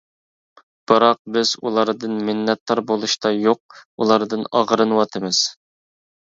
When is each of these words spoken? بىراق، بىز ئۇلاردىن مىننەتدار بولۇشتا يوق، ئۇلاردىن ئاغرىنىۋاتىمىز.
بىراق، 0.91 1.19
بىز 1.35 1.51
ئۇلاردىن 1.69 2.15
مىننەتدار 2.29 2.81
بولۇشتا 2.93 3.33
يوق، 3.35 3.77
ئۇلاردىن 3.99 4.49
ئاغرىنىۋاتىمىز. 4.57 5.45